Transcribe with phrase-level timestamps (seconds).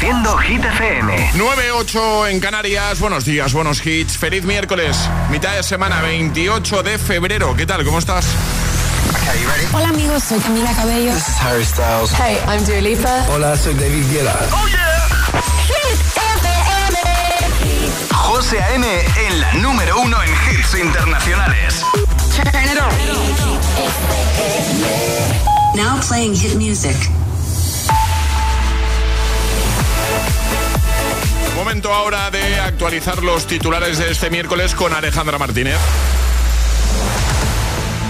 [0.00, 1.32] Reproduciendo Hit FM.
[1.34, 3.00] 9-8 en Canarias.
[3.00, 4.16] Buenos días, buenos hits.
[4.16, 4.96] Feliz miércoles.
[5.30, 7.54] Mitad de semana, 28 de febrero.
[7.54, 7.84] ¿Qué tal?
[7.84, 8.24] ¿Cómo estás?
[9.74, 11.12] Hola amigos, soy Camila Cabello.
[11.12, 12.12] This is Harry Styles.
[12.12, 13.26] Hey, I'm Dua Lipa.
[13.28, 14.38] Hola, soy David Guetta.
[14.52, 15.06] Oh yeah.
[15.68, 16.96] Hit FM.
[18.14, 18.86] José A.M.
[19.26, 21.84] en la número uno en hits internacionales.
[25.74, 26.96] Now playing hit music.
[31.60, 35.76] Momento ahora de actualizar los titulares de este miércoles con Alejandra Martínez.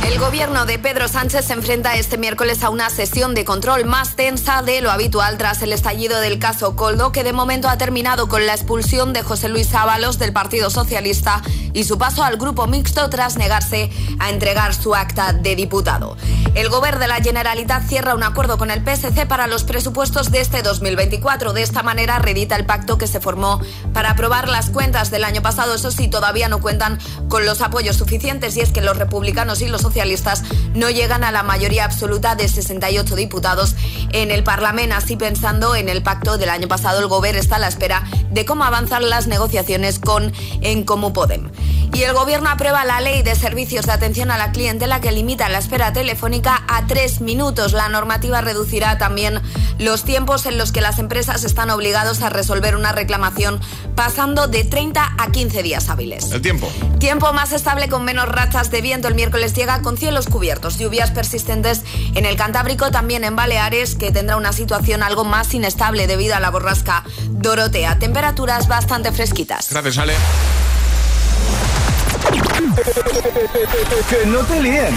[0.03, 4.17] El gobierno de Pedro Sánchez se enfrenta este miércoles a una sesión de control más
[4.17, 8.29] tensa de lo habitual tras el estallido del caso Coldo, que de momento ha terminado
[8.29, 11.43] con la expulsión de José Luis Ábalos del Partido Socialista
[11.73, 16.17] y su paso al grupo mixto tras negarse a entregar su acta de diputado.
[16.55, 20.41] El gobierno de la Generalitat cierra un acuerdo con el PSC para los presupuestos de
[20.41, 21.53] este 2024.
[21.53, 23.61] De esta manera redita el pacto que se formó
[23.93, 25.75] para aprobar las cuentas del año pasado.
[25.75, 26.99] Eso sí, todavía no cuentan
[27.29, 31.33] con los apoyos suficientes y es que los republicanos y los socialistas no llegan a
[31.33, 33.75] la mayoría absoluta de 68 diputados
[34.13, 34.95] en el Parlamento.
[34.95, 38.45] Así pensando en el pacto del año pasado, el gobierno está a la espera de
[38.45, 41.51] cómo avanzan las negociaciones con En Comú Podem.
[41.93, 45.49] Y el gobierno aprueba la ley de servicios de atención a la clientela que limita
[45.49, 47.73] la espera telefónica a tres minutos.
[47.73, 49.41] La normativa reducirá también
[49.79, 53.61] los tiempos en los que las empresas están obligados a resolver una reclamación,
[53.97, 56.31] pasando de 30 a 15 días hábiles.
[56.31, 56.71] El tiempo.
[57.01, 59.09] Tiempo más estable con menos rachas de viento.
[59.09, 61.83] El miércoles llega con cielos cubiertos, lluvias persistentes
[62.15, 66.41] en el Cantábrico, también en Baleares, que tendrá una situación algo más inestable debido a
[66.41, 67.99] la borrasca Dorotea.
[67.99, 69.69] Temperaturas bastante fresquitas.
[69.71, 70.15] Gracias, Ale.
[74.09, 74.95] que no te líen.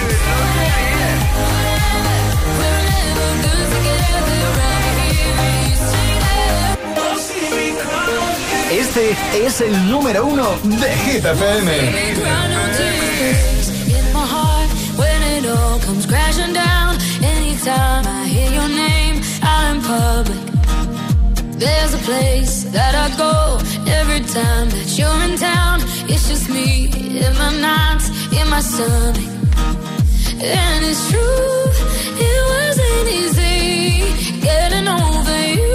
[8.72, 13.53] Este es el número uno de Hit FM.
[15.84, 16.96] Comes crashing down.
[17.22, 20.44] Anytime I hear your name out in public,
[21.60, 23.58] there's a place that I go
[24.00, 25.82] every time that you're in town.
[26.12, 26.86] It's just me
[27.26, 29.32] in my nights, in my stomach.
[30.40, 31.64] And it's true,
[32.28, 35.74] it wasn't easy getting over you,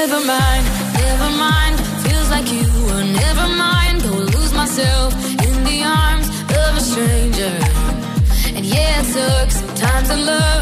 [0.00, 0.64] Never mind,
[0.94, 1.74] never mind.
[2.06, 4.00] Feels like you were never mind.
[4.04, 5.12] Go lose myself
[5.46, 6.28] in the arms
[6.62, 7.56] of a stranger.
[8.56, 10.57] And yeah, it sucks sometimes in love.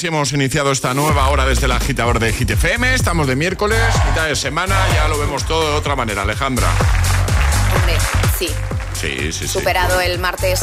[0.00, 2.94] Así hemos iniciado esta nueva hora desde el agitador de GTFM.
[2.94, 6.66] Estamos de miércoles, mitad de semana, ya lo vemos todo de otra manera, Alejandra.
[7.76, 7.98] Hombre,
[8.38, 8.48] sí.
[8.94, 9.48] Sí, sí, sí.
[9.48, 10.60] Superado el martes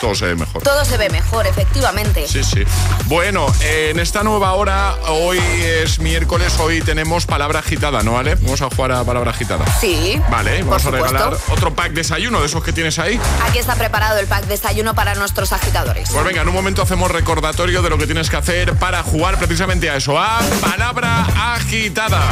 [0.00, 0.62] todo se ve mejor.
[0.62, 2.26] Todo se ve mejor, efectivamente.
[2.26, 2.64] Sí, sí.
[3.06, 8.36] Bueno, en esta nueva hora, hoy es miércoles, hoy tenemos palabra agitada, ¿no, vale?
[8.36, 9.64] Vamos a jugar a palabra agitada.
[9.78, 10.20] Sí.
[10.30, 13.20] Vale, vamos a regalar otro pack desayuno de esos que tienes ahí.
[13.46, 16.10] Aquí está preparado el pack desayuno para nuestros agitadores.
[16.10, 19.38] Pues venga, en un momento hacemos recordatorio de lo que tienes que hacer para jugar
[19.38, 22.22] precisamente a eso, a palabra agitada.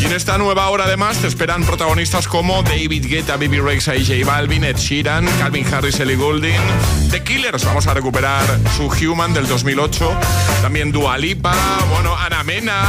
[0.00, 4.06] Y en esta nueva hora además te esperan protagonistas como David Guetta, Bibi Rexa y
[4.06, 6.58] J Balvin, Ed Sheeran, Calvin Harris, Ellie Goulding,
[7.10, 7.64] The Killers.
[7.66, 8.44] Vamos a recuperar
[8.76, 10.10] su Human del 2008.
[10.62, 11.54] También Dua Lipa,
[11.90, 12.82] bueno, Ana Mena,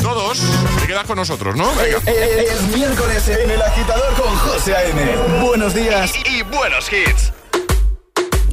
[0.00, 0.40] todos.
[0.80, 1.66] Te quedas con nosotros, ¿no?
[1.74, 1.98] Venga.
[1.98, 5.16] Es, eh, eh, es miércoles en El Agitador con José A.M.
[5.42, 7.30] Buenos días y, y buenos hits.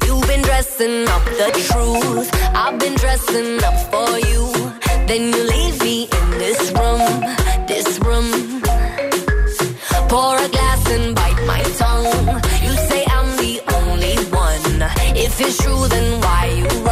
[0.06, 2.30] You've been dressing up the truth.
[2.54, 4.52] I've been dressing up for you.
[5.06, 7.41] Then you leave me in this room.
[15.32, 16.91] If it's true, then why you run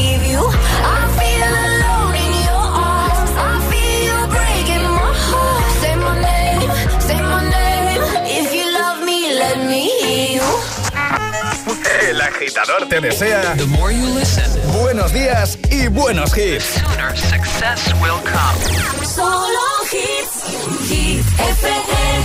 [12.21, 14.45] El agitador te desea The more you listen,
[14.79, 16.65] buenos días y buenos hits.
[16.65, 19.05] sooner success will come.
[19.05, 19.59] Solo
[19.91, 20.43] hits,
[20.91, 22.21] hits FM.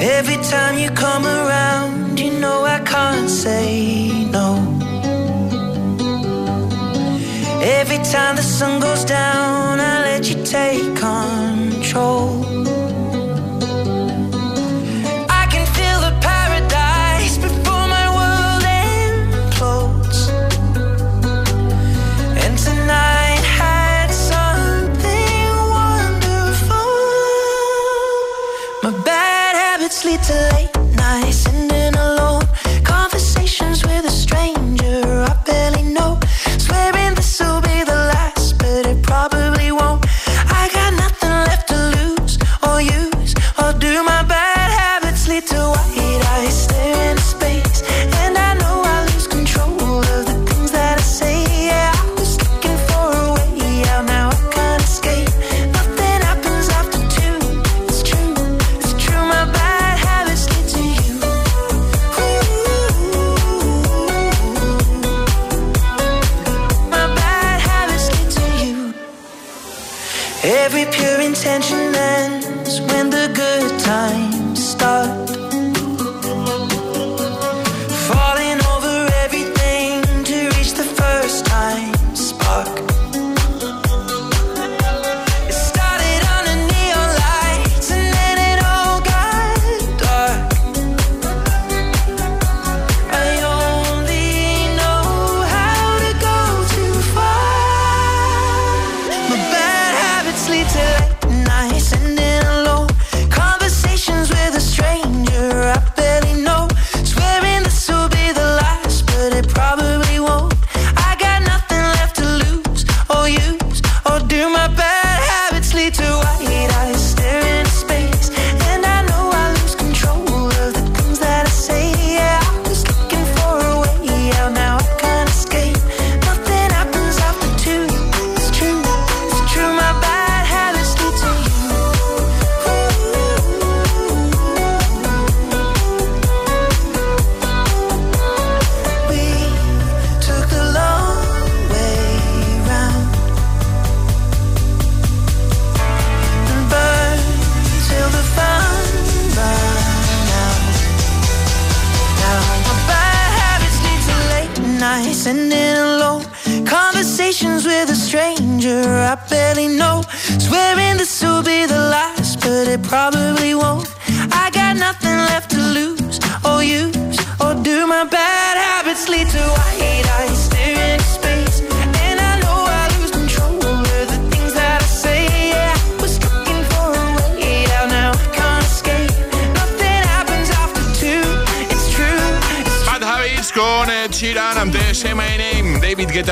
[0.00, 4.56] Every time you come around, you know I can't say no.
[7.60, 10.96] Every time the sun goes down, I let you take
[11.98, 12.37] control.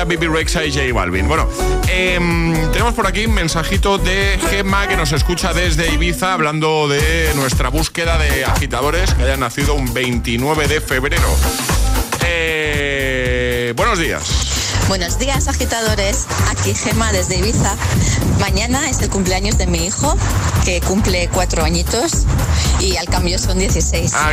[0.07, 1.27] Baby Rexa y J Balvin.
[1.27, 1.47] Bueno,
[1.87, 7.31] em, tenemos por aquí un mensajito de Gemma que nos escucha desde Ibiza hablando de
[7.35, 11.27] nuestra búsqueda de agitadores que hayan nacido un 29 de febrero.
[12.25, 14.57] Eh, buenos días.
[14.87, 16.27] Buenos días, agitadores.
[16.49, 17.75] Aquí Gema desde Ibiza.
[18.39, 20.15] Mañana es el cumpleaños de mi hijo,
[20.63, 22.23] que cumple cuatro añitos
[22.79, 24.13] y al cambio son 16.
[24.15, 24.31] Ah,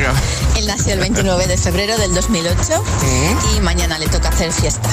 [0.57, 3.57] Él nació el 29 de febrero del 2008 mm.
[3.57, 4.89] y mañana le toca hacer fiesta.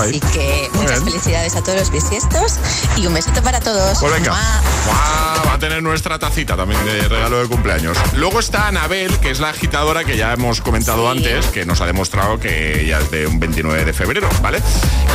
[0.00, 2.58] Así que muchas felicidades a todos los bisiestos
[2.96, 3.98] y un besito para todos.
[3.98, 4.32] Pues venga.
[4.32, 7.96] va a tener nuestra tacita también de regalo de cumpleaños.
[8.16, 11.86] Luego está Anabel, que es la agitadora que ya hemos comentado antes, que nos ha
[11.86, 14.60] demostrado que ella es de un 29 de febrero, ¿vale?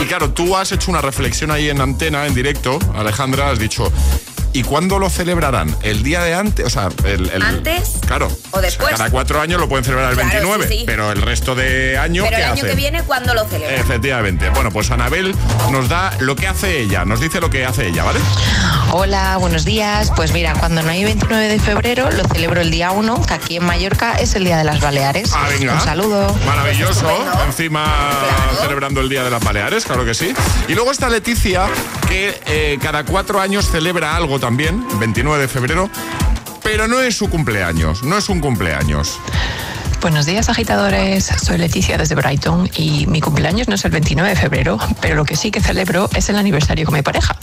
[0.02, 3.92] Y claro, tú has hecho una reflexión ahí en antena, en directo, Alejandra, has dicho,
[4.52, 5.76] ¿Y cuándo lo celebrarán?
[5.84, 6.66] ¿El día de antes?
[6.66, 8.00] O sea, el, ¿Antes?
[8.06, 8.30] Claro.
[8.52, 8.92] ¿O después?
[8.92, 12.24] cada cuatro años lo pueden celebrar el 29, pero el resto de año.
[12.24, 13.80] Pero el año que viene, ¿cuándo lo celebran?
[13.80, 14.50] Efectivamente.
[14.50, 15.36] Bueno, pues Anabel
[15.72, 18.20] nos da lo que hace ella, nos dice lo que hace ella, ¿vale?
[18.92, 20.12] Hola, buenos días.
[20.16, 23.58] Pues mira, cuando no hay 29 de febrero, lo celebro el día 1, que aquí
[23.58, 25.32] en Mallorca es el Día de las Baleares.
[25.36, 25.76] Ah, venga.
[25.76, 26.36] Un saludo.
[26.48, 27.08] Maravilloso.
[27.46, 27.86] Encima
[28.62, 30.34] celebrando el Día de las Baleares, claro que sí.
[30.68, 31.68] Y luego está Leticia,
[32.08, 35.90] que eh, cada cuatro años celebra algo también, 29 de febrero,
[36.64, 39.20] pero no es su cumpleaños, no es un cumpleaños.
[40.02, 41.26] Buenos días, agitadores.
[41.26, 45.26] Soy Leticia desde Brighton y mi cumpleaños no es el 29 de febrero, pero lo
[45.26, 47.36] que sí que celebro es el aniversario con mi pareja.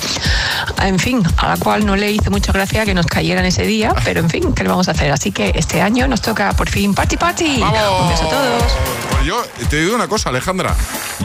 [0.82, 3.94] En fin, a la cual no le hice mucha gracia que nos cayeran ese día,
[4.04, 5.12] pero en fin, ¿qué le vamos a hacer?
[5.12, 7.62] Así que este año nos toca por fin party party.
[7.62, 9.15] Un beso a todos.
[9.26, 10.76] Pues yo te digo una cosa, Alejandra.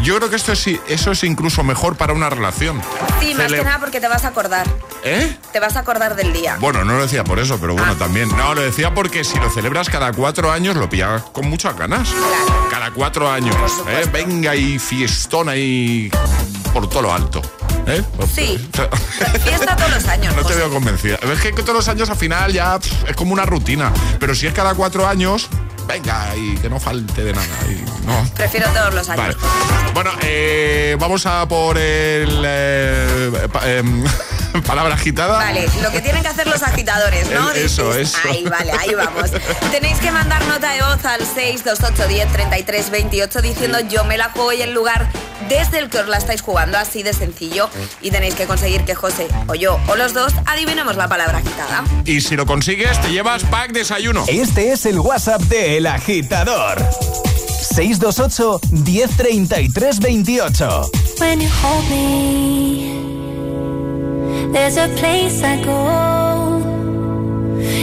[0.01, 2.81] Yo creo que esto es, eso es incluso mejor para una relación.
[3.19, 4.67] Sí, más que nada porque te vas a acordar.
[5.03, 5.37] ¿Eh?
[5.53, 6.57] Te vas a acordar del día.
[6.59, 7.99] Bueno, no lo decía por eso, pero bueno, ah.
[7.99, 8.27] también.
[8.35, 12.09] No, lo decía porque si lo celebras cada cuatro años, lo pillas con muchas ganas.
[12.71, 13.55] Cada cuatro años.
[13.87, 14.09] ¿eh?
[14.11, 16.09] Venga y fiestón ahí
[16.73, 17.39] por todo lo alto.
[17.85, 18.03] ¿Eh?
[18.33, 18.69] Sí.
[19.43, 20.35] Fiesta todos los años.
[20.41, 21.17] No te veo convencida.
[21.17, 23.93] Es que todos los años al final ya es como una rutina.
[24.19, 25.49] Pero si es cada cuatro años,
[25.87, 27.47] venga, y que no falte de nada.
[28.05, 28.29] no.
[28.35, 29.35] Prefiero todos los años.
[29.93, 32.43] Bueno, eh, vamos a por el...
[32.45, 34.03] Eh, em,
[34.65, 35.37] palabra agitada.
[35.37, 37.51] Vale, lo que tienen que hacer los agitadores, ¿no?
[37.51, 38.17] eso, eso.
[38.29, 39.31] Ahí, vale, ahí vamos.
[39.71, 44.29] Tenéis que mandar nota de voz al 628 10 33 28 diciendo yo me la
[44.29, 45.09] juego y el lugar
[45.49, 47.69] desde el que os la estáis jugando, así de sencillo.
[48.01, 51.83] Y tenéis que conseguir que José o yo o los dos adivinemos la palabra agitada.
[52.05, 54.25] Y si lo consigues, te llevas pack desayuno.
[54.27, 56.85] Este es el WhatsApp de El Agitador.
[56.91, 62.91] 628 1033 28 When you hold me,
[64.51, 66.59] there's a place I go.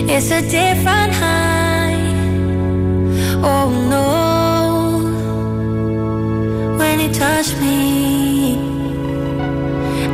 [0.07, 1.97] It's a different high.
[3.43, 4.07] Oh no.
[6.77, 8.59] When you touch me,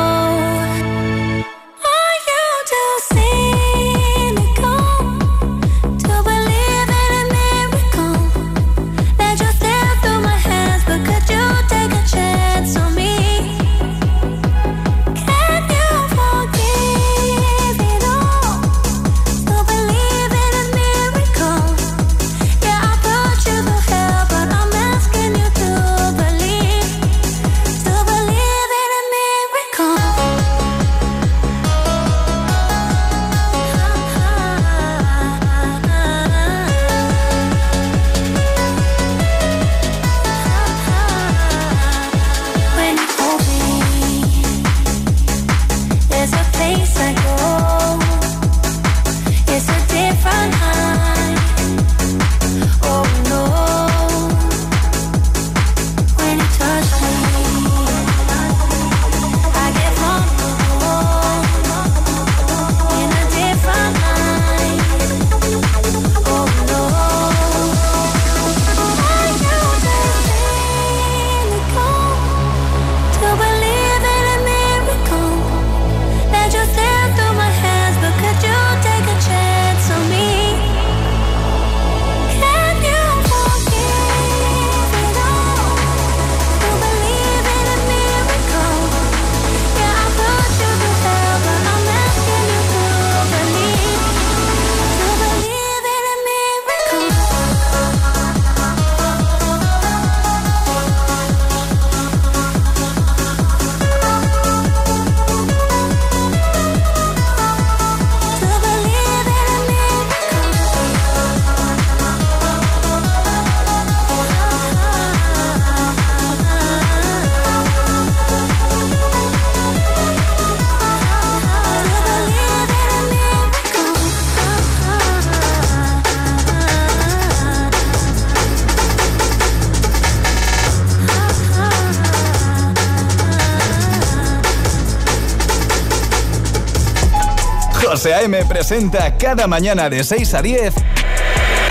[138.34, 138.44] A.M.
[138.46, 140.74] presenta cada mañana de 6 a 10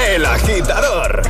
[0.07, 1.23] El Agitador.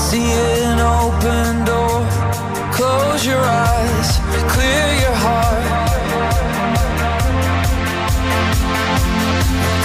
[0.00, 0.32] See
[0.64, 2.00] an open door.
[2.72, 4.08] Close your eyes,
[4.54, 5.64] clear your heart.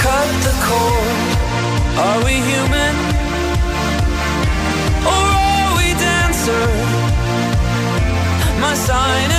[0.04, 1.18] Cut the cord.
[2.06, 2.96] Are we human?
[5.14, 6.66] Or are we dancer?
[8.64, 9.35] My sign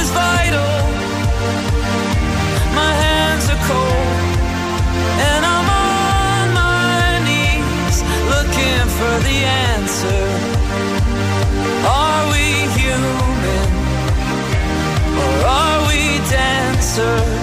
[16.99, 17.37] answer.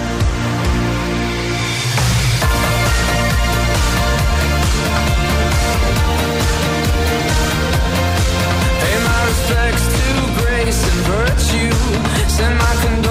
[12.36, 13.03] Send my condolences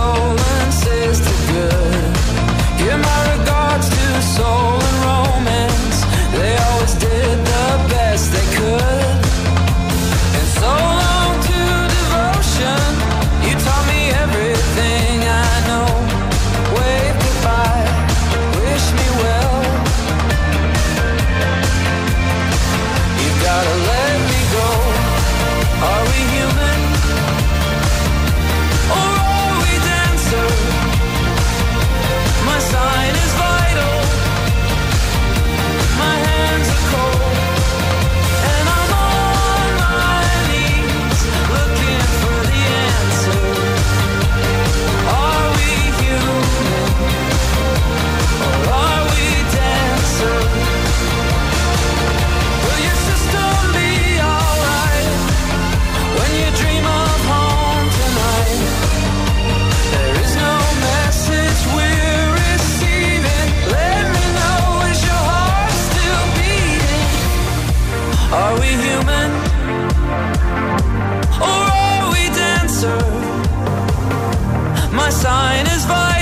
[74.94, 76.12] My sign is vital.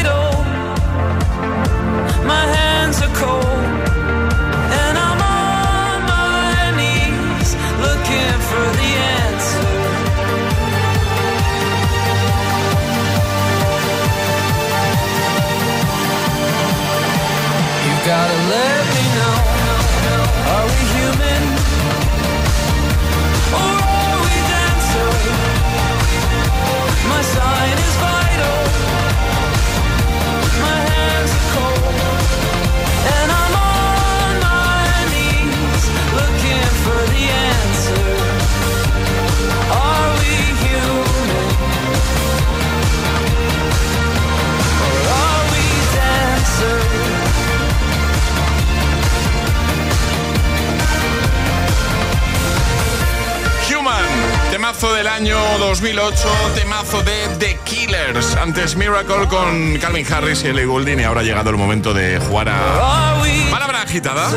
[54.72, 56.16] Temazo del año 2008,
[56.56, 58.38] temazo de The Killers.
[58.38, 62.20] Antes Miracle con Calvin Harris y Ellie Goulding y ahora ha llegado el momento de
[62.20, 63.18] jugar a
[63.52, 64.30] palabra agitada.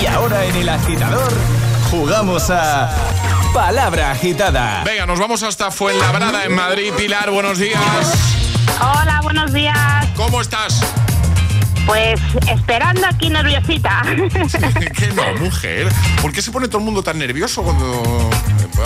[0.00, 1.32] Y ahora en el agitador
[1.90, 2.94] jugamos a
[3.52, 4.84] palabra agitada.
[4.84, 6.92] Venga, nos vamos hasta Fuenlabrada en Madrid.
[6.96, 7.80] Pilar, buenos días.
[8.80, 10.06] Hola, buenos días.
[10.14, 10.80] ¿Cómo estás?
[11.86, 14.02] Pues esperando aquí nerviosita.
[14.96, 15.88] ¿Qué no, mujer?
[16.20, 18.30] ¿Por qué se pone todo el mundo tan nervioso cuando...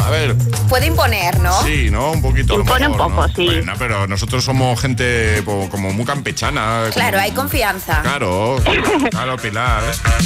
[0.04, 0.34] A ver...
[0.68, 1.62] Puede imponer, ¿no?
[1.62, 2.12] Sí, ¿no?
[2.12, 2.54] Un poquito.
[2.54, 3.34] Impone un poco, ¿no?
[3.34, 3.46] sí.
[3.46, 6.84] Bueno, pero nosotros somos gente como muy campechana.
[6.92, 8.02] Claro, como- hay confianza.
[8.02, 8.56] Claro,
[9.10, 9.82] claro, Pilar.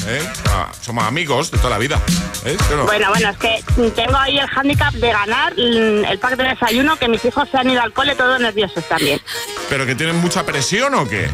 [0.06, 0.22] ¿eh?
[0.50, 2.00] Ah, somos amigos de toda la vida.
[2.44, 2.56] ¿eh?
[2.58, 2.84] ¿Sí o no?
[2.86, 6.96] Bueno, bueno, es que tengo ahí el hándicap de ganar mm, el pack de desayuno,
[6.96, 9.20] que mis hijos se han ido al cole todos nerviosos también.
[9.68, 11.28] ¿Pero que tienen mucha presión o qué?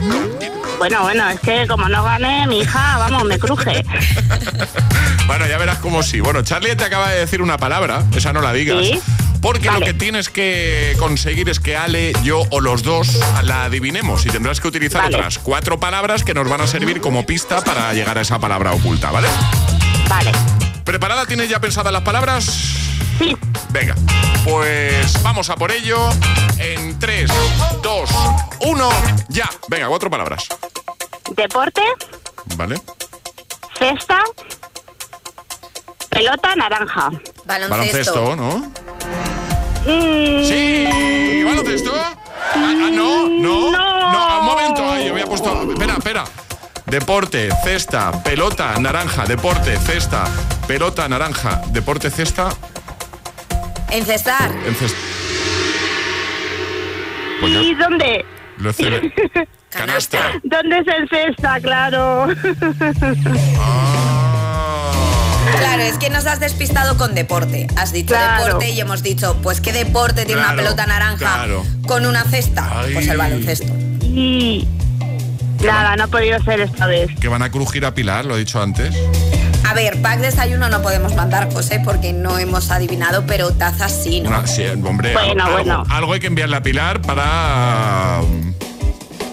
[0.79, 3.85] Bueno, bueno, es que como no gané, mi hija, vamos, me cruje.
[5.27, 6.21] Bueno, ya verás cómo sí.
[6.21, 8.79] Bueno, Charlie te acaba de decir una palabra, esa no la digas.
[8.87, 9.01] Sí.
[9.43, 14.25] Porque lo que tienes que conseguir es que Ale, yo o los dos la adivinemos
[14.25, 15.17] y tendrás que utilizar Vale.
[15.17, 18.73] otras cuatro palabras que nos van a servir como pista para llegar a esa palabra
[18.73, 19.29] oculta, ¿vale?
[20.09, 20.31] Vale.
[20.85, 21.27] ¿Preparada?
[21.27, 22.96] ¿Tienes ya pensadas las palabras?
[23.19, 23.37] Sí.
[23.71, 23.95] Venga,
[24.45, 25.99] pues vamos a por ello
[26.59, 27.31] en 3,
[27.83, 28.11] 2,
[28.61, 28.91] 1,
[29.29, 29.49] ya.
[29.69, 30.47] Venga, cuatro palabras.
[31.35, 31.83] Deporte,
[32.57, 32.81] ¿Vale?
[33.79, 34.21] cesta,
[36.09, 37.11] pelota, naranja.
[37.45, 38.73] Baloncesto, ¿no?
[39.87, 41.93] Mm, Sí, baloncesto.
[41.95, 42.15] Ah,
[42.55, 44.97] ah, no, no, no, un momento.
[44.99, 45.71] Yo había puesto.
[45.73, 46.25] Espera, espera.
[46.87, 49.25] Deporte, cesta, pelota, naranja.
[49.27, 50.25] Deporte, cesta,
[50.67, 51.61] pelota, naranja.
[51.69, 52.49] Deporte, cesta,
[53.91, 54.51] Encestar.
[54.67, 54.99] en cesta.
[57.41, 58.25] Pues ¿Y dónde?
[58.59, 59.13] Lo cele-
[59.71, 60.33] Canasta.
[60.43, 61.61] ¿Dónde es el cesta?
[61.61, 62.29] Claro.
[65.59, 67.67] Claro, es que nos has despistado con deporte.
[67.77, 68.45] Has dicho Claro.
[68.45, 71.65] deporte y hemos dicho, pues qué deporte tiene Claro, una pelota naranja claro.
[71.87, 72.83] con una cesta.
[72.93, 73.73] Pues el baloncesto.
[74.03, 74.67] Y
[75.63, 77.11] nada, no ha podido ser esta vez.
[77.21, 78.95] Que van a crujir a Pilar, lo he dicho antes.
[79.69, 84.21] A ver, pack desayuno no podemos mandar, José, porque no hemos adivinado, pero tazas sí,
[84.21, 84.29] ¿no?
[84.31, 85.83] Una- sí, hombre, Bueno, algo, bueno.
[85.91, 88.21] algo hay que enviarle a Pilar para.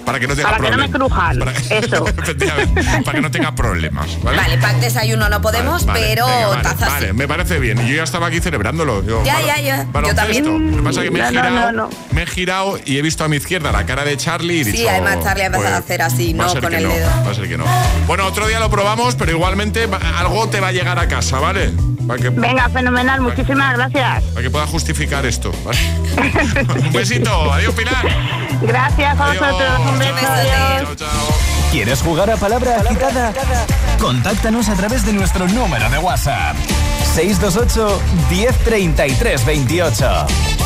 [0.06, 1.39] Para que no tenga Para que no me crujan.
[1.39, 2.06] Para- Eso.
[3.06, 4.22] Para que no tenga problemas.
[4.22, 4.38] ¿vale?
[4.38, 7.13] Vale, pack desayuno no podemos, Vale, pero venga, vale, tazas vale, sí.
[7.13, 7.80] me parece bien.
[7.86, 9.04] Y yo ya estaba aquí celebrándolo.
[9.04, 9.86] Yo, Ya, ya, ya.
[10.06, 10.72] Yo también.
[10.72, 11.89] Lo que pasa es que me he, girado, no, no.
[12.12, 14.66] me he girado y he visto a mi izquierda la cara de Charlie y he
[14.66, 17.10] Sí, dicho, además Charlie ha empezado pues, a hacer así, no con el no, dedo.
[17.26, 17.66] Va a ser que no.
[18.08, 19.88] Bueno, otro día lo probamos, pero igualmente
[20.18, 21.72] algo te va a llegar a casa, ¿vale?
[22.08, 24.24] Para que, Venga, fenomenal, muchísimas gracias.
[24.26, 25.52] para que puedas justificar esto.
[25.63, 25.80] ¿vale?
[26.86, 27.54] Un besito.
[27.54, 28.06] Adiós, Pilar.
[28.62, 30.89] Gracias a vosotros, un beso, adiós.
[31.71, 33.34] ¿Quieres jugar a palabra agitada?
[33.99, 36.56] Contáctanos a través de nuestro número de WhatsApp.
[37.15, 40.62] 628 1033 28.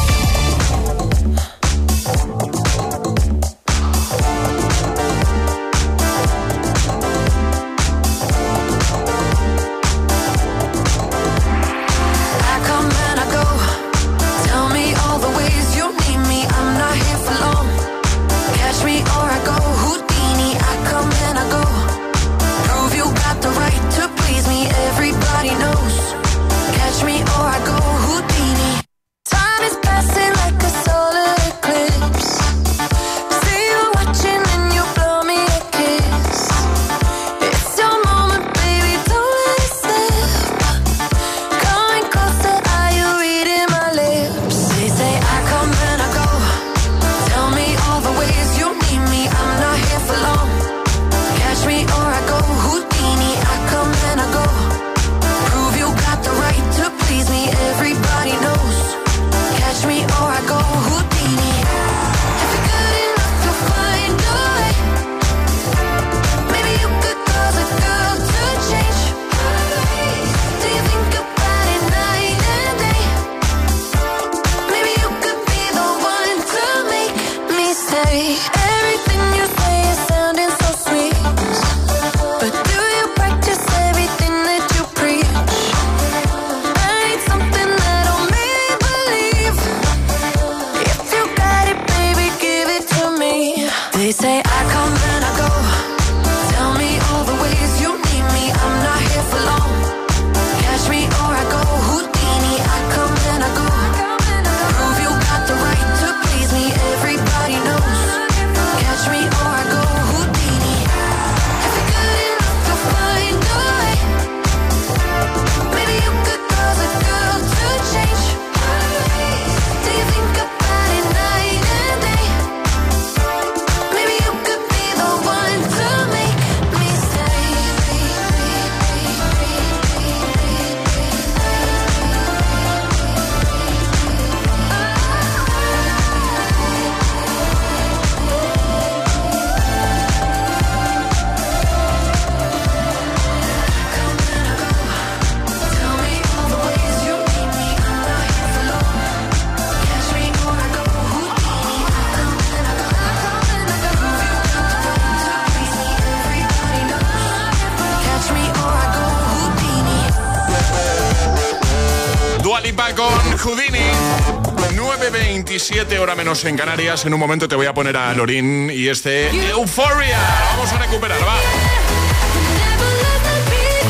[165.77, 167.05] 9.27 hora menos en Canarias.
[167.05, 170.17] En un momento te voy a poner a Lorin y este Euphoria.
[170.55, 171.37] Vamos a recuperar, va.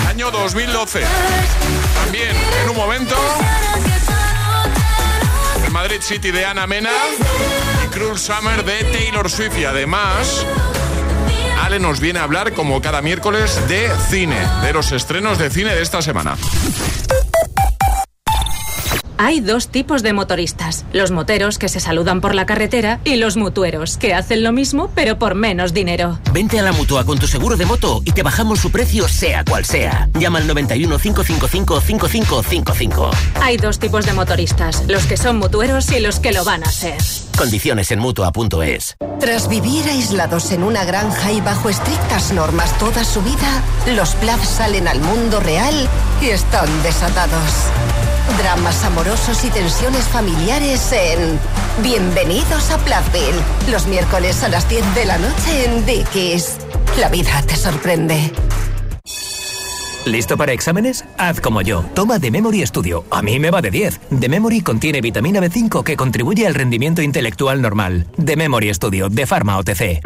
[0.09, 1.01] Año 2012.
[2.03, 3.15] También en un momento
[5.71, 6.91] Madrid City de Ana Mena
[7.85, 9.57] y Cruel Summer de Taylor Swift.
[9.57, 10.45] Y además
[11.63, 15.73] Ale nos viene a hablar como cada miércoles de cine, de los estrenos de cine
[15.73, 16.35] de esta semana.
[19.19, 23.35] Hay dos tipos de motoristas, los moteros que se saludan por la carretera y los
[23.35, 26.19] mutueros que hacen lo mismo pero por menos dinero.
[26.31, 29.43] Vente a la mutua con tu seguro de moto y te bajamos su precio sea
[29.43, 30.07] cual sea.
[30.19, 33.11] Llama al 91 555 5555.
[33.41, 36.71] Hay dos tipos de motoristas, los que son mutueros y los que lo van a
[36.71, 36.97] ser.
[37.37, 38.97] Condiciones en mutua.es.
[39.19, 43.63] Tras vivir aislados en una granja y bajo estrictas normas toda su vida,
[43.95, 45.87] los Plath salen al mundo real
[46.21, 47.71] y están desatados.
[48.35, 51.39] Dramas amorosos y tensiones familiares en
[51.81, 53.41] Bienvenidos a Plathville.
[53.71, 56.57] Los miércoles a las 10 de la noche en Dickies.
[56.99, 58.31] La vida te sorprende.
[60.05, 61.05] ¿Listo para exámenes?
[61.17, 61.83] Haz como yo.
[61.93, 63.05] Toma The Memory Studio.
[63.11, 63.99] A mí me va de 10.
[64.19, 68.07] The Memory contiene vitamina B5 que contribuye al rendimiento intelectual normal.
[68.23, 70.01] The Memory Studio de Pharma OTC.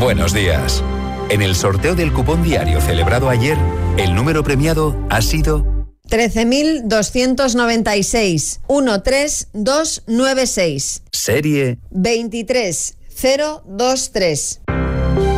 [0.00, 0.82] Buenos días.
[1.28, 3.58] En el sorteo del cupón diario celebrado ayer,
[3.98, 5.77] el número premiado ha sido
[6.08, 11.02] 13.296 13296.
[11.12, 14.60] Serie 23023.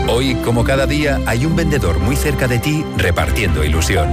[0.09, 4.09] Hoy, como cada día, hay un vendedor muy cerca de ti repartiendo ilusión.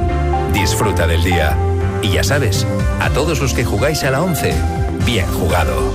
[0.54, 1.58] Disfruta del día.
[2.04, 2.68] Y ya sabes,
[3.00, 4.54] a todos los que jugáis a la 11,
[5.06, 5.92] bien jugado.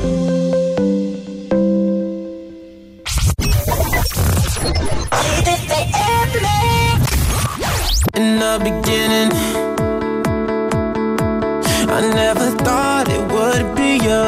[11.95, 14.25] I never thought it would be you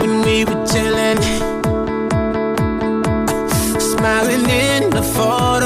[0.00, 1.20] when we were chilling,
[3.80, 5.57] smiling in the photo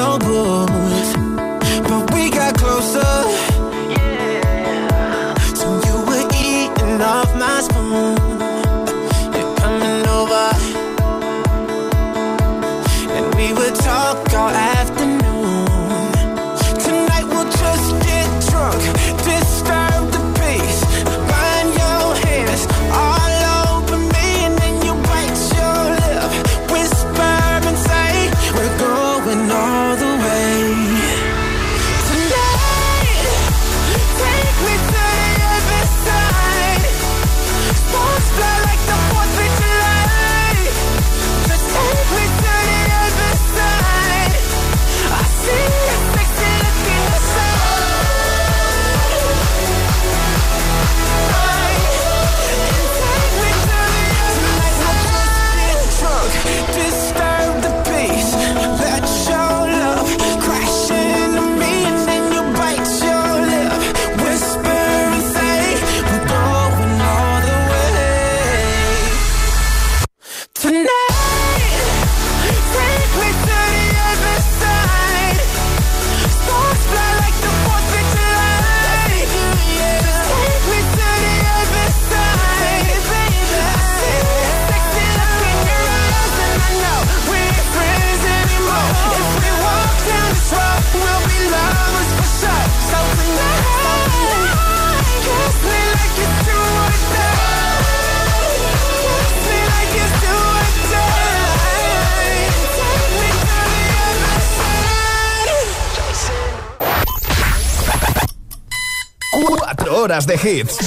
[110.13, 110.77] horas de hits.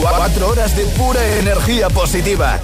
[0.00, 2.58] Cuatro horas de pura energía positiva.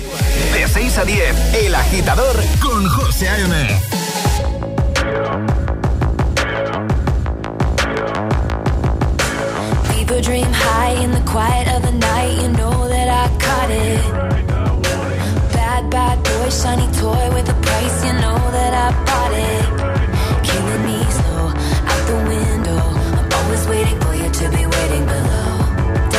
[0.52, 3.80] De 6 a 10, El Agitador con José A.M.
[9.94, 12.42] People dream high in the quiet of the night.
[12.42, 14.00] You know that I caught it.
[15.52, 18.04] Bad, bad boy, shiny toy with a price.
[18.04, 19.64] You know that I bought it.
[20.42, 21.52] Killing me slow
[21.86, 22.82] out the window.
[23.16, 23.97] I'm always waiting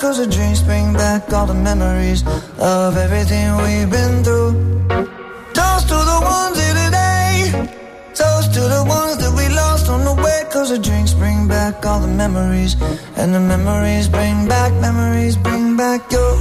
[0.00, 2.24] Cause the dreams bring back all the memories
[2.58, 4.52] of everything we've been through.
[5.52, 7.78] Toast to the ones here today.
[8.14, 11.84] Toast to the ones that we lost on the way Cause the drinks bring back
[11.84, 12.76] all the memories
[13.16, 16.34] And the memories bring back, memories bring back your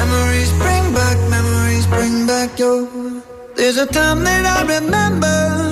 [0.00, 2.88] Memories bring back, memories bring back your
[3.56, 5.71] There's a time that I remember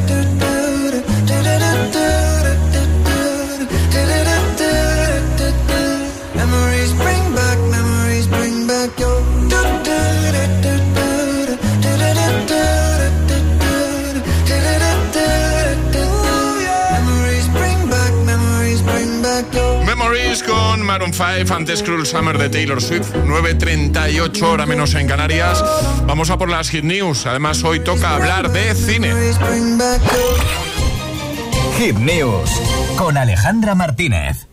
[21.11, 25.63] Maroon 5 5, antes Cruel Summer de Taylor Swift, 9.38 hora menos en Canarias.
[26.05, 27.25] Vamos a por las Hit News.
[27.25, 29.13] Además, hoy toca hablar de cine.
[31.77, 32.49] Hit News
[32.97, 34.50] con Alejandra Martínez.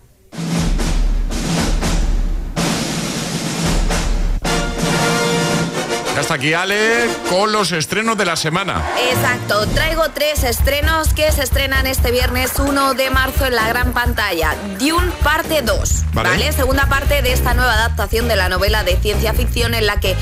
[6.29, 8.83] Hasta aquí Ale con los estrenos de la semana.
[9.11, 13.95] Exacto, traigo tres estrenos que se estrenan este viernes 1 de marzo en la gran
[13.95, 14.55] pantalla.
[14.79, 16.53] Dune parte 2, ¿vale?
[16.53, 20.17] Segunda parte de esta nueva adaptación de la novela de ciencia ficción en la que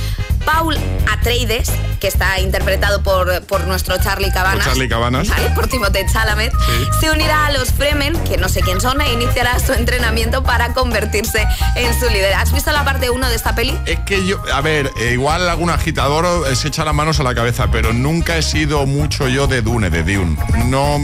[0.45, 0.77] Paul
[1.11, 1.73] Atreides,
[2.07, 4.59] que está interpretado por, por nuestro Charlie Cabanas.
[4.59, 5.29] Por Charlie Cabanas.
[5.57, 6.53] Por Timothée Chalamet.
[7.01, 10.73] Se unirá a los Fremen, que no sé quién son, e iniciará su entrenamiento para
[10.73, 11.45] convertirse
[11.75, 12.35] en su líder.
[12.35, 13.77] ¿Has visto la parte 1 de esta peli?
[13.87, 17.35] Es que yo, a ver, eh, igual algún agitador se echa las manos a la
[17.35, 20.37] cabeza, pero nunca he sido mucho yo de Dune, de Dune.
[20.67, 21.01] No.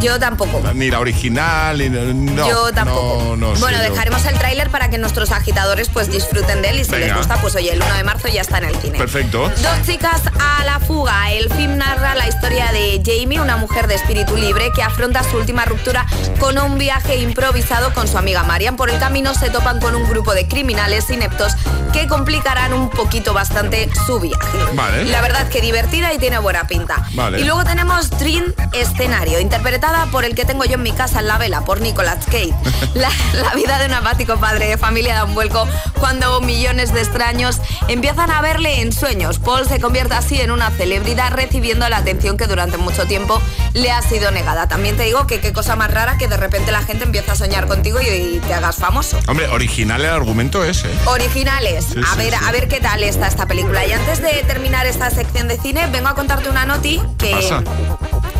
[0.00, 0.62] Yo tampoco.
[0.74, 2.48] Ni la original, ni, no.
[2.48, 3.36] Yo tampoco.
[3.36, 7.14] bueno, dejaremos el tráiler para que nuestros agitadores pues disfruten de él y si les
[7.14, 9.48] gusta, pues oye, el 1 de marzo ya está en el Perfecto.
[9.48, 11.32] Dos chicas a la fuga.
[11.32, 15.36] El film narra la historia de Jamie, una mujer de espíritu libre que afronta su
[15.36, 16.06] última ruptura
[16.38, 18.76] con un viaje improvisado con su amiga Marian.
[18.76, 21.52] Por el camino se topan con un grupo de criminales ineptos
[21.92, 24.58] que complicarán un poquito bastante su viaje.
[24.74, 25.04] Vale.
[25.06, 27.06] La verdad que divertida y tiene buena pinta.
[27.14, 27.40] Vale.
[27.40, 31.28] Y luego tenemos Dream Escenario, interpretada por el que tengo yo en mi casa en
[31.28, 32.54] la vela, por Nicolas Cage.
[32.94, 35.66] la, la vida de un apático padre de familia da un vuelco
[35.98, 39.38] cuando millones de extraños empiezan a verle en sueños.
[39.38, 43.40] Paul se convierte así en una celebridad recibiendo la atención que durante mucho tiempo
[43.72, 44.68] le ha sido negada.
[44.68, 47.36] También te digo que qué cosa más rara que de repente la gente empieza a
[47.36, 49.18] soñar contigo y, te hagas famoso.
[49.28, 50.90] Hombre, original el argumento es, ¿eh?
[51.06, 51.86] Originales.
[52.06, 53.86] a ver, a ver qué tal está esta película.
[53.86, 57.34] Y antes de terminar esta sección de cine, vengo a contarte una noti que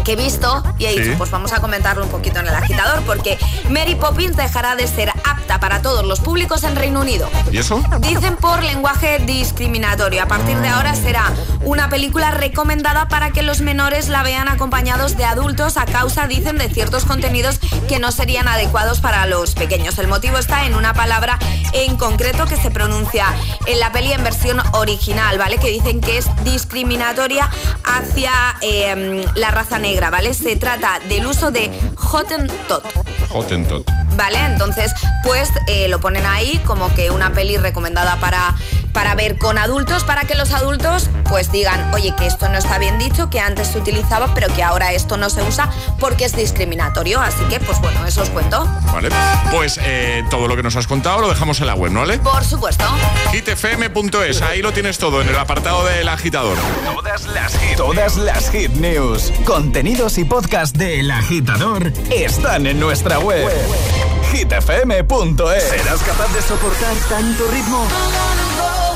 [0.05, 3.03] que he visto y he dicho, pues vamos a comentarlo un poquito en el agitador,
[3.05, 5.13] porque Mary Poppins dejará de ser
[5.51, 7.29] apta para todos los públicos en Reino Unido.
[7.51, 7.83] ¿Y eso?
[8.01, 10.23] Dicen por lenguaje discriminatorio.
[10.23, 11.25] A partir de ahora será
[11.65, 16.57] una película recomendada para que los menores la vean acompañados de adultos a causa, dicen,
[16.59, 19.99] de ciertos contenidos que no serían adecuados para los pequeños.
[19.99, 21.39] El motivo está en una palabra
[21.73, 23.27] en concreto que se pronuncia
[23.67, 25.59] en la peli en versión original, ¿vale?
[25.59, 27.51] Que dicen que es discriminatoria
[27.85, 30.35] hacia eh, la raza negra ¿vale?
[30.35, 32.85] Se trata del uso de Hottentot.
[33.31, 33.87] Hottentot.
[34.21, 34.39] ¿Vale?
[34.45, 34.93] Entonces,
[35.23, 38.55] pues eh, lo ponen ahí como que una peli recomendada para,
[38.93, 42.79] para ver con adultos, para que los adultos pues digan, oye, que esto no está
[42.79, 46.35] bien dicho, que antes se utilizaba, pero que ahora esto no se usa porque es
[46.35, 47.21] discriminatorio.
[47.21, 48.67] Así que, pues bueno, eso os cuento.
[48.93, 49.11] Vale.
[49.53, 52.19] Pues eh, todo lo que nos has contado lo dejamos en la web, ¿no, ¿vale?
[52.19, 52.85] Por supuesto.
[53.33, 56.59] hitfm.es, ahí lo tienes todo en el apartado del agitador.
[56.85, 63.19] Todas las hit, todas las hit news, contenidos y podcast del agitador están en nuestra
[63.19, 63.49] web
[64.33, 65.63] hitfm.es.
[65.63, 67.87] ¿Serás capaz de soportar tanto ritmo?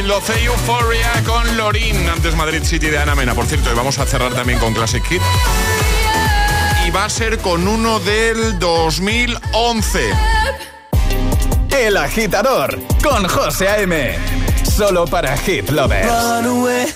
[0.00, 2.08] Kevin Loce y Euphoria con Lorin.
[2.08, 3.34] Antes Madrid City de Ana Mena.
[3.34, 5.20] Por cierto, y vamos a cerrar también con Classic Hit.
[6.86, 10.10] Y va a ser con uno del 2011.
[11.78, 14.16] El agitador con José A.M.
[14.62, 16.06] Solo para Hit Lovers.
[16.06, 16.86] Run away,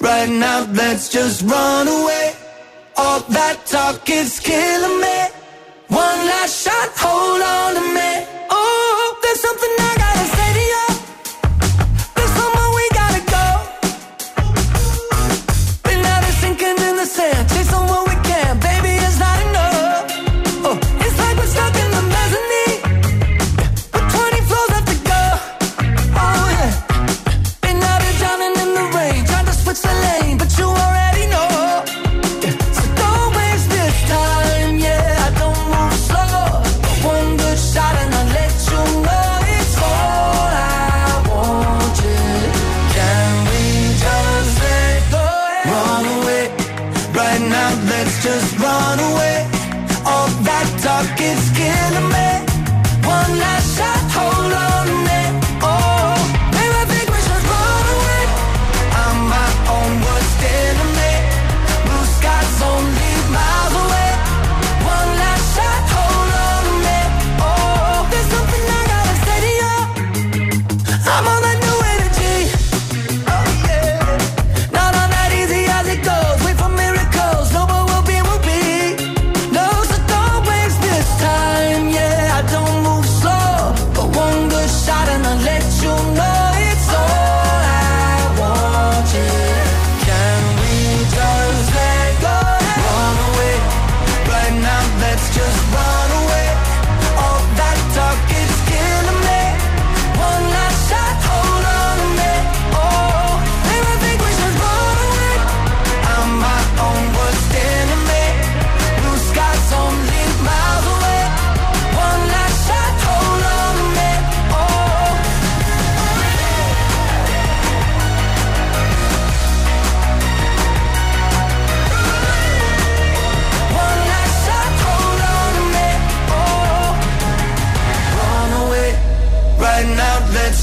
[0.00, 2.32] right now, let's just run away.
[2.98, 4.91] All that talk is killing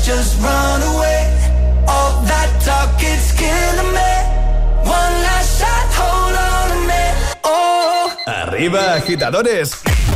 [0.09, 1.21] just run away.
[1.87, 4.13] All that talk, it's killing me.
[4.97, 7.37] One last shot, hold on minute.
[7.43, 8.17] Oh.
[8.25, 9.69] Arriba, agitadores.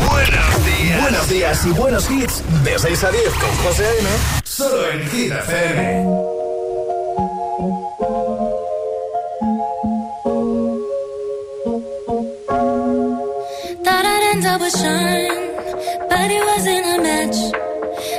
[0.10, 1.02] Buenos días.
[1.02, 2.42] Buenos días y buenos hits.
[2.64, 4.10] De 6 a 10 con José A.M.
[4.44, 5.80] Solo en Hit FM.
[13.84, 17.63] Thought I'd end up with Sean, but it wasn't a match.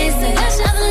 [0.00, 0.89] ways that I should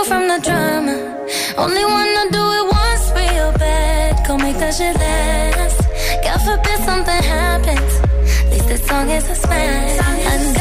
[0.00, 0.96] cause from the drama.
[1.56, 5.80] Only wanna do it once real bad, go make that shit last.
[6.24, 7.92] God forbid something happens,
[8.40, 10.59] at least this song is a smash.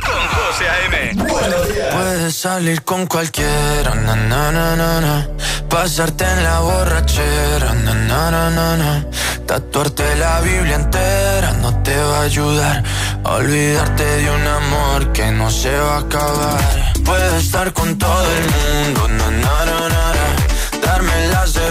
[0.00, 1.24] Con José A.M.
[1.92, 3.92] Puedes salir con cualquiera,
[5.68, 9.04] pasarte en la borrachera, na,
[9.46, 12.82] tatuarte la Biblia entera no te va a ayudar
[13.24, 16.92] a olvidarte de un amor que no se va a acabar.
[17.04, 20.12] Puedes estar con todo el mundo, na, na, na,
[20.86, 21.70] darme las de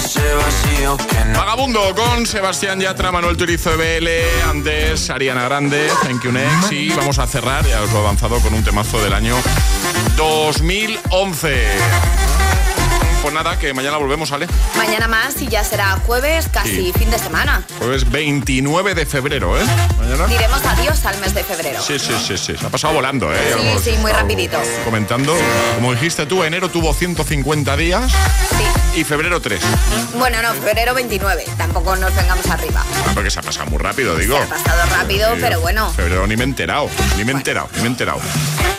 [0.00, 1.38] ese vacío que no.
[1.38, 4.08] Vagabundo con Sebastián Yatra, Manuel Turizo BL,
[4.48, 8.40] antes Ariana Grande, Thank You Next y vamos a cerrar, ya os lo he avanzado
[8.40, 9.36] con un temazo del año
[10.16, 12.29] 2011.
[13.22, 14.46] Pues nada, que mañana volvemos, ¿vale?
[14.76, 16.92] Mañana más y ya será jueves, casi Sí.
[16.98, 17.62] fin de semana.
[17.78, 19.64] Jueves 29 de febrero, ¿eh?
[19.98, 20.26] Mañana.
[20.26, 21.82] Diremos adiós al mes de febrero.
[21.82, 22.54] Sí, sí, sí, sí.
[22.58, 23.38] Se ha pasado volando, ¿eh?
[23.60, 24.58] Sí, hemos sí, muy rapidito.
[24.86, 25.36] Comentando.
[25.74, 28.10] Como dijiste tú, enero tuvo 150 días
[28.96, 29.60] y febrero 3.
[30.14, 31.44] Bueno, no, febrero 29.
[31.58, 32.82] Tampoco nos vengamos arriba.
[33.06, 34.38] Ah, porque se ha pasado muy rápido, digo.
[34.38, 35.40] Ha pasado rápido, Sí.
[35.42, 35.92] pero bueno.
[35.92, 38.20] Febrero ni me he enterado, ni me he enterado, ni me he enterado.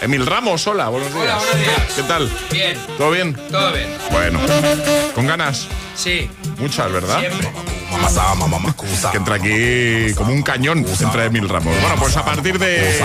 [0.02, 1.36] Emil Ramos, hola, buenos días.
[1.36, 1.82] buenos días.
[1.96, 2.28] ¿Qué tal?
[2.52, 2.76] Bien.
[2.98, 3.36] ¿Todo bien?
[3.52, 3.96] Todo bien.
[4.12, 4.31] Bueno,
[5.16, 5.68] ¿con ganas?
[5.96, 6.30] Sí.
[6.58, 7.20] Muchas, ¿verdad?
[7.20, 7.52] Siempre.
[9.12, 11.76] Que entra aquí como un cañón, entra Emil Ramos.
[11.82, 13.00] Bueno, pues a partir de...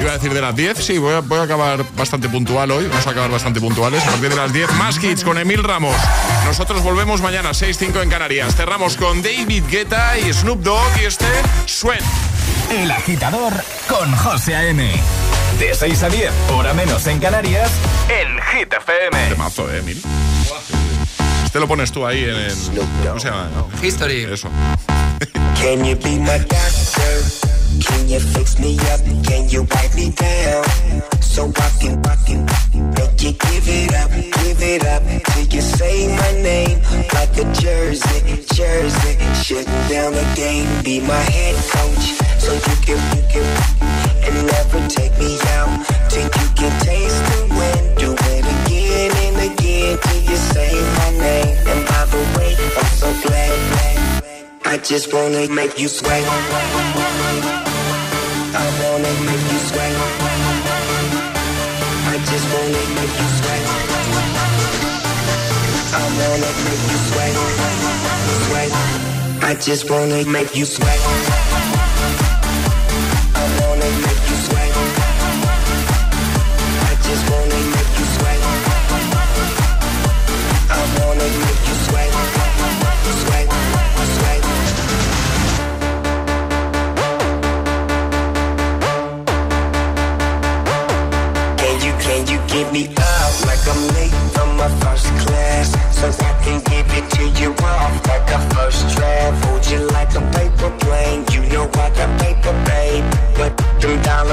[0.00, 2.86] Iba a decir de las 10, sí, voy a, voy a acabar bastante puntual hoy,
[2.86, 4.02] vamos a acabar bastante puntuales.
[4.02, 5.96] A partir de las 10, más hits con Emil Ramos.
[6.44, 8.54] Nosotros volvemos mañana, 6-5 en Canarias.
[8.54, 11.26] Cerramos con David Guetta y Snoop Dogg y este
[11.66, 12.02] Sweat.
[12.70, 13.52] El agitador
[13.88, 14.90] con José A.M.
[15.58, 17.70] De 6 a 10, hora menos en Canarias,
[18.08, 19.28] en Hit FM.
[19.28, 20.02] Temazo, ¿eh, Emil?
[21.48, 22.54] Este lo pones tú ahí en el...
[23.06, 23.48] ¿Cómo se llama?
[23.82, 24.24] History.
[24.24, 24.50] Eso.
[25.58, 27.24] Can you be my doctor?
[27.80, 29.00] Can you fix me up?
[29.24, 30.62] Can you wipe me down?
[31.22, 32.44] So I can, I can
[32.92, 36.82] make you give it up, give it up till you say my name
[37.14, 39.16] like a jersey, jersey.
[39.42, 43.46] Shutting down the game, be my head coach, so you can, you can,
[44.22, 47.96] and never take me out till you can taste the wind.
[47.96, 51.56] Do it again and again till you say my name.
[51.70, 54.22] And by the way, I'm so glad.
[54.64, 56.24] I just wanna make you sweat.
[58.62, 59.94] I wanna make you sweat.
[62.12, 63.64] I just wanna make you sweat.
[66.00, 67.34] I wanna make you sweat.
[68.44, 68.70] Sweat.
[69.50, 71.47] I just wanna make you sweat.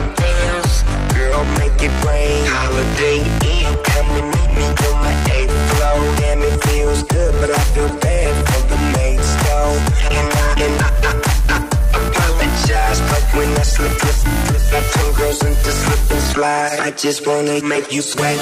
[0.01, 0.83] Bills,
[1.13, 2.45] girl, make it rain.
[2.47, 5.99] Holiday Inn, come and meet me on my eighth floor.
[6.19, 9.75] Damn, it feels good, but I feel bad for the maid's though.
[10.17, 11.13] And I, and I, I,
[11.53, 11.57] I,
[11.93, 16.79] I apologize, but when I slip, slip, slip, I turn girls into slip and slide.
[16.79, 18.39] I just wanna make you sweat.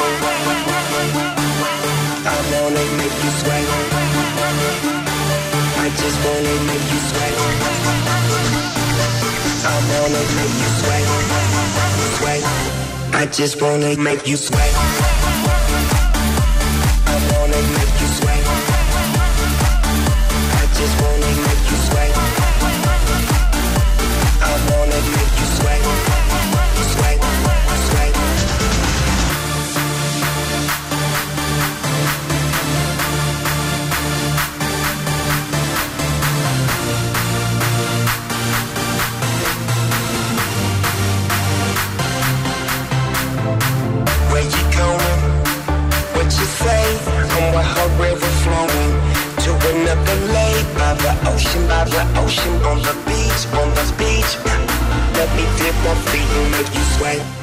[2.26, 3.68] I wanna make you sweat.
[5.86, 7.36] I just wanna make you sweat.
[9.66, 10.70] I wanna make you.
[10.84, 11.22] Sweat.
[13.16, 14.74] I just wanna make you sweat.
[17.05, 17.93] I wanna make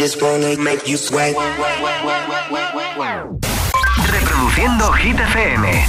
[0.00, 1.36] Just wanna make you sweat.
[4.08, 5.80] Reproduciendo Hit.